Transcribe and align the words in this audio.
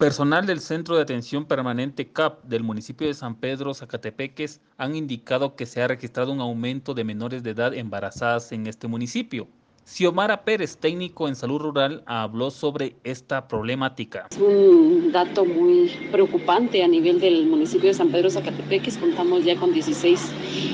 Personal 0.00 0.46
del 0.46 0.60
Centro 0.60 0.96
de 0.96 1.02
Atención 1.02 1.44
Permanente 1.44 2.10
CAP 2.10 2.42
del 2.44 2.62
municipio 2.62 3.06
de 3.06 3.12
San 3.12 3.34
Pedro 3.34 3.74
Zacatepeques 3.74 4.62
han 4.78 4.96
indicado 4.96 5.56
que 5.56 5.66
se 5.66 5.82
ha 5.82 5.88
registrado 5.88 6.32
un 6.32 6.40
aumento 6.40 6.94
de 6.94 7.04
menores 7.04 7.42
de 7.42 7.50
edad 7.50 7.74
embarazadas 7.74 8.50
en 8.52 8.66
este 8.66 8.88
municipio. 8.88 9.46
Xiomara 9.84 10.42
Pérez, 10.42 10.78
técnico 10.78 11.28
en 11.28 11.36
salud 11.36 11.60
rural, 11.60 12.02
habló 12.06 12.50
sobre 12.50 12.96
esta 13.04 13.46
problemática. 13.46 14.28
Es 14.30 14.38
un 14.38 15.12
dato 15.12 15.44
muy 15.44 15.90
preocupante 16.10 16.82
a 16.82 16.88
nivel 16.88 17.20
del 17.20 17.44
municipio 17.44 17.88
de 17.88 17.94
San 17.94 18.10
Pedro 18.10 18.30
Zacatepeques. 18.30 18.96
Contamos 18.96 19.44
ya 19.44 19.54
con 19.56 19.74
16 19.74 20.18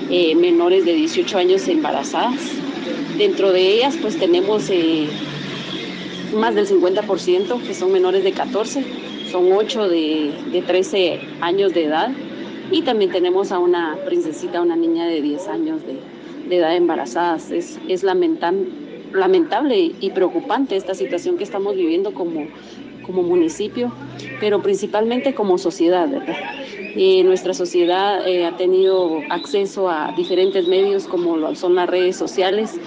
eh, 0.08 0.36
menores 0.36 0.84
de 0.84 0.92
18 0.92 1.36
años 1.36 1.66
embarazadas. 1.66 2.40
Dentro 3.18 3.50
de 3.50 3.74
ellas, 3.74 3.96
pues 4.00 4.16
tenemos 4.16 4.70
eh, 4.70 5.08
más 6.34 6.54
del 6.54 6.66
50% 6.66 7.62
que 7.62 7.74
son 7.74 7.92
menores 7.92 8.24
de 8.24 8.32
14 8.32 8.84
son 9.30 9.52
8 9.52 9.88
de, 9.88 10.32
de 10.52 10.62
13 10.62 11.20
años 11.40 11.74
de 11.74 11.84
edad 11.84 12.10
y 12.70 12.82
también 12.82 13.12
tenemos 13.12 13.52
a 13.52 13.58
una 13.58 13.96
princesita, 14.06 14.60
una 14.60 14.76
niña 14.76 15.06
de 15.06 15.22
10 15.22 15.48
años 15.48 15.82
de, 15.86 15.98
de 16.48 16.56
edad 16.56 16.74
embarazada. 16.74 17.36
Es, 17.50 17.78
es 17.88 18.02
lamentable, 18.02 18.68
lamentable 19.12 19.92
y 20.00 20.10
preocupante 20.10 20.76
esta 20.76 20.94
situación 20.94 21.36
que 21.36 21.44
estamos 21.44 21.76
viviendo 21.76 22.12
como, 22.12 22.46
como 23.06 23.22
municipio, 23.22 23.92
pero 24.40 24.60
principalmente 24.62 25.34
como 25.34 25.58
sociedad, 25.58 26.08
¿verdad? 26.08 26.36
Eh, 26.98 27.22
nuestra 27.24 27.52
sociedad 27.54 28.26
eh, 28.26 28.46
ha 28.46 28.56
tenido 28.56 29.20
acceso 29.28 29.90
a 29.90 30.12
diferentes 30.16 30.66
medios 30.66 31.06
como 31.06 31.36
lo 31.36 31.54
son 31.54 31.74
las 31.74 31.88
redes 31.88 32.16
sociales 32.16 32.80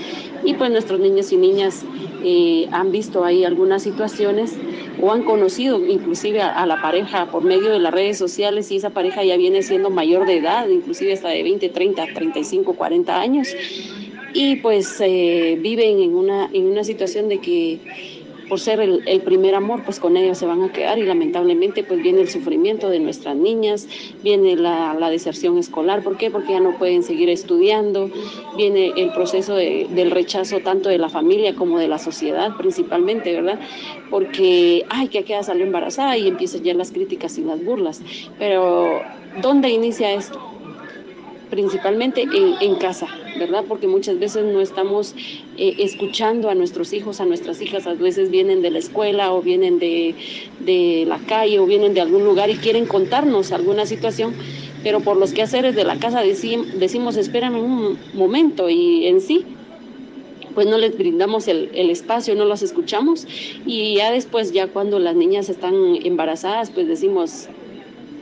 y 0.44 0.56
pues 0.56 0.72
nuestros 0.72 1.00
niños 1.00 1.32
y 1.32 1.38
niñas 1.38 1.86
eh, 2.24 2.68
han 2.72 2.92
visto 2.92 3.24
ahí 3.24 3.44
algunas 3.44 3.84
situaciones 3.84 4.58
o 5.02 5.12
han 5.12 5.24
conocido 5.24 5.86
inclusive 5.86 6.42
a, 6.42 6.66
la 6.66 6.82
pareja 6.82 7.28
por 7.28 7.44
medio 7.44 7.72
de 7.72 7.80
las 7.80 7.94
redes 7.94 8.18
sociales 8.18 8.72
y 8.72 8.78
esa 8.78 8.90
pareja 8.90 9.24
ya 9.24 9.38
viene 9.38 9.62
siendo 9.62 9.90
mayor 9.90 10.26
de 10.26 10.38
edad, 10.38 10.68
inclusive 10.68 11.14
hasta 11.14 11.30
de 11.30 11.44
20, 11.44 11.70
30, 11.70 12.08
35, 12.14 12.74
40 12.74 13.20
años 13.20 13.56
y 14.34 14.58
pues 14.58 15.00
eh, 15.02 15.58
viven 15.62 16.00
en 16.00 16.16
una, 16.16 16.50
en 16.52 16.66
una 16.68 16.84
situación 16.84 17.30
de 17.30 17.40
que 17.40 17.80
por 18.50 18.60
ser 18.60 18.80
el, 18.82 19.22
primer 19.22 19.54
amor, 19.54 19.84
pues 19.86 20.00
con 20.00 20.18
ellos 20.18 20.40
se 20.40 20.46
van 20.46 20.64
a 20.64 20.72
quedar 20.72 20.98
y 20.98 21.04
lamentablemente 21.04 21.84
pues 21.84 22.02
viene 22.02 22.22
el 22.22 22.30
sufrimiento 22.30 22.90
de 22.90 23.00
nuestras 23.00 23.36
niñas, 23.36 23.88
viene 24.24 24.56
la, 24.56 25.10
deserción 25.10 25.58
escolar, 25.58 26.04
¿por 26.04 26.18
qué? 26.18 26.30
Porque 26.30 26.54
ya 26.54 26.60
no 26.60 26.78
pueden 26.78 27.04
seguir 27.04 27.30
estudiando, 27.30 28.12
viene 28.58 28.92
el 28.98 29.12
proceso 29.12 29.56
de, 29.56 29.88
del 29.92 30.12
rechazo 30.12 30.60
tanto 30.60 30.90
de 30.90 30.98
la 30.98 31.10
familia 31.10 31.56
como 31.56 31.80
de 31.80 31.88
la 31.88 32.00
sociedad 32.00 32.56
principalmente, 32.58 33.34
¿verdad? 33.34 33.60
Porque, 34.10 34.86
ay, 34.90 35.08
que 35.08 35.24
queda 35.24 35.44
salió 35.44 35.66
embarazada 35.66 36.18
y 36.18 36.28
empiezan 36.28 36.64
ya 36.64 36.74
las 36.74 36.92
críticas 36.92 37.38
y 37.38 37.44
las 37.44 37.64
burlas, 37.64 38.02
pero 38.38 39.02
¿dónde 39.42 39.70
inicia 39.70 40.14
esto? 40.14 40.40
principalmente 41.50 42.22
en, 42.22 42.56
en, 42.62 42.76
casa, 42.76 43.08
¿verdad? 43.40 43.64
Porque 43.68 43.88
muchas 43.88 44.20
veces 44.20 44.46
no 44.46 44.62
estamos 44.62 45.16
eh, 45.58 45.76
escuchando 45.80 46.50
a 46.50 46.56
nuestros 46.56 46.94
hijos, 46.94 47.20
a 47.20 47.26
nuestras 47.26 47.62
hijas, 47.62 47.88
a 47.88 47.94
veces 47.94 48.30
vienen 48.30 48.62
de 48.62 48.72
la 48.72 48.80
escuela 48.80 49.34
o 49.34 49.42
vienen 49.42 49.80
de, 49.80 50.16
de 50.60 51.06
la 51.08 51.18
calle 51.20 51.60
o 51.60 51.66
vienen 51.66 51.94
de 51.94 52.02
algún 52.02 52.26
lugar 52.26 52.50
y 52.50 52.56
quieren 52.56 52.86
contarnos 52.86 53.52
alguna 53.52 53.86
situación, 53.86 54.36
pero 54.84 55.00
por 55.00 55.18
los 55.18 55.34
quehaceres 55.34 55.76
de 55.76 55.84
la 55.84 55.98
casa 55.98 56.22
decimos, 56.22 57.18
espérame 57.18 57.56
un 57.56 57.98
momento 58.14 58.70
y 58.70 59.08
en 59.08 59.22
sí 59.22 59.46
pues 60.54 60.68
no 60.68 60.78
les 60.78 60.98
brindamos 60.98 61.48
el, 61.48 61.70
el, 61.74 61.90
espacio, 61.90 62.36
no 62.36 62.44
los 62.44 62.62
escuchamos 62.64 63.28
y 63.66 63.96
ya 63.96 64.12
después, 64.12 64.52
ya 64.52 64.68
cuando 64.68 65.00
las 65.00 65.16
niñas 65.16 65.48
están 65.48 65.74
embarazadas, 66.04 66.72
pues 66.72 66.88
decimos, 66.88 67.48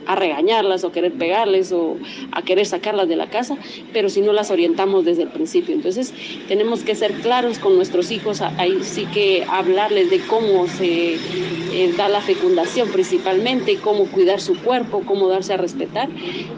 a 0.08 0.16
regañarlas 0.16 0.82
o 0.84 0.90
querer 0.90 1.12
pegarles 1.12 1.70
o 1.70 1.96
a 2.32 2.42
querer 2.42 2.66
sacarlas 2.66 3.08
de 3.08 3.16
la 3.16 3.28
casa, 3.28 3.56
pero 3.92 4.08
si 4.08 4.22
no 4.22 4.32
las 4.32 4.50
orientamos 4.50 5.04
desde 5.04 5.22
el 5.22 5.28
principio. 5.28 5.74
Entonces 5.74 6.14
tenemos 6.48 6.82
que 6.82 6.94
ser 6.94 7.12
claros 7.20 7.58
con 7.58 7.76
nuestros 7.76 8.10
hijos, 8.10 8.40
ahí 8.40 8.78
sí 8.82 9.06
que 9.12 9.44
hablarles 9.48 10.10
de 10.10 10.20
cómo 10.20 10.66
se 10.66 11.14
eh, 11.14 11.94
da 11.96 12.08
la 12.08 12.22
fecundación 12.22 12.90
principalmente, 12.90 13.76
cómo 13.76 14.06
cuidar 14.06 14.40
su 14.40 14.58
cuerpo, 14.62 15.02
cómo 15.04 15.28
darse 15.28 15.52
a 15.52 15.58
respetar 15.58 16.08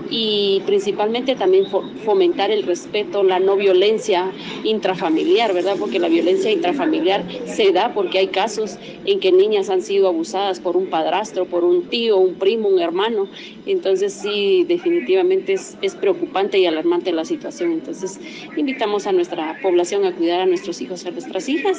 y 0.09 0.63
principalmente 0.67 1.35
también 1.35 1.67
fomentar 2.05 2.51
el 2.53 2.63
respeto, 2.63 3.25
la 3.25 3.41
no 3.41 3.57
violencia 3.57 4.31
intrafamiliar, 4.63 5.53
¿verdad? 5.53 5.77
Porque 5.79 5.99
la 5.99 6.09
violencia 6.09 6.51
intrafamiliar 6.53 7.25
se 7.47 7.73
da 7.73 7.93
porque 7.95 8.19
hay 8.19 8.29
casos 8.29 8.79
en 9.07 9.19
que 9.19 9.33
niñas 9.33 9.71
han 9.71 9.83
sido 9.83 10.09
abusadas 10.09 10.61
por 10.61 10.77
un 10.77 10.87
padrastro, 10.87 11.47
por 11.47 11.65
un 11.65 11.85
tío, 11.89 12.17
un 12.17 12.35
primo, 12.35 12.69
un 12.69 12.79
hermano 12.81 13.29
entonces 13.67 14.13
sí, 14.13 14.65
definitivamente 14.67 15.55
es, 15.55 15.77
preocupante 16.01 16.59
y 16.59 16.67
alarmante 16.67 17.13
la 17.13 17.25
situación. 17.25 17.73
Entonces 17.73 18.19
invitamos 18.57 19.07
a 19.07 19.13
nuestra 19.13 19.59
población 19.63 20.05
a 20.05 20.15
cuidar 20.15 20.41
a 20.41 20.47
nuestros 20.47 20.81
hijos 20.81 21.05
a 21.07 21.11
nuestras 21.11 21.49
hijas, 21.49 21.79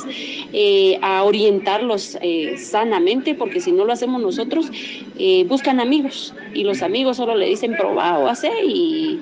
eh, 0.53 0.99
a 1.01 1.23
orientarlos 1.23 2.17
eh, 2.21 2.57
sanamente, 2.57 3.35
porque 3.35 3.59
si 3.59 3.71
no 3.71 3.85
lo 3.85 3.93
hacemos 3.93 4.21
nosotros, 4.21 4.71
eh, 5.17 5.45
buscan 5.47 5.79
amigos 5.79 6.33
y 6.53 6.63
los 6.63 6.81
amigos 6.81 7.17
solo 7.17 7.35
le 7.35 7.47
dicen 7.47 7.75
probado, 7.75 8.27
hace 8.27 8.49
y 8.65 9.19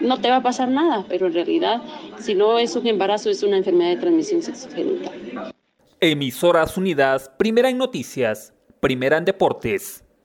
no 0.00 0.20
te 0.20 0.30
va 0.30 0.36
a 0.36 0.42
pasar 0.42 0.68
nada, 0.68 1.04
pero 1.08 1.26
en 1.26 1.34
realidad 1.34 1.82
si 2.18 2.34
no 2.34 2.58
es 2.58 2.76
un 2.76 2.86
embarazo 2.86 3.30
es 3.30 3.42
una 3.42 3.56
enfermedad 3.56 3.90
de 3.90 3.96
transmisión 3.96 4.42
sexual. 4.42 4.98
Emisoras 6.00 6.76
Unidas, 6.76 7.30
primera 7.38 7.70
en 7.70 7.78
noticias, 7.78 8.52
primera 8.80 9.18
en 9.18 9.24
deportes. 9.24 10.04